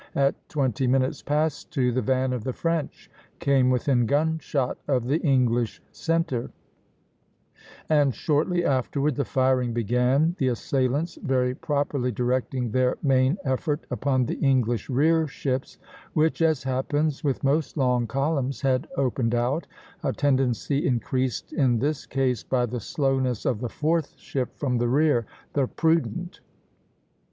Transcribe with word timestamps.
At 0.15 0.33
twenty 0.49 0.87
minutes 0.87 1.21
past 1.21 1.69
two 1.69 1.91
the 1.91 2.01
van 2.01 2.33
of 2.33 2.43
the 2.43 2.53
French 2.53 3.07
came 3.37 3.69
within 3.69 4.07
gunshot 4.07 4.79
of 4.87 5.05
the 5.05 5.19
English 5.21 5.79
centre 5.91 6.41
(B, 6.41 6.47
B, 6.47 6.51
B), 6.53 7.63
and 7.89 8.15
shortly 8.15 8.65
afterward 8.65 9.13
the 9.15 9.25
firing 9.25 9.73
began, 9.73 10.35
the 10.39 10.47
assailants 10.47 11.19
very 11.21 11.53
properly 11.53 12.11
directing 12.11 12.71
their 12.71 12.95
main 13.03 13.37
effort 13.45 13.85
upon 13.91 14.25
the 14.25 14.39
English 14.39 14.89
rear 14.89 15.27
ships, 15.27 15.77
which, 16.13 16.41
as 16.41 16.63
happens 16.63 17.23
with 17.23 17.43
most 17.43 17.77
long 17.77 18.07
columns, 18.07 18.61
had 18.61 18.87
opened 18.97 19.35
out, 19.35 19.67
a 20.03 20.11
tendency 20.11 20.83
increased 20.87 21.53
in 21.53 21.77
this 21.77 22.07
case 22.07 22.41
by 22.41 22.65
the 22.65 22.79
slowness 22.79 23.45
of 23.45 23.59
the 23.59 23.69
fourth 23.69 24.17
ship 24.17 24.57
from 24.57 24.79
the 24.79 24.87
rear, 24.89 25.27
the 25.53 25.67
"Prudent." 25.67 26.39